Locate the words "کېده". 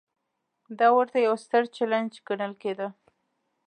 2.61-2.87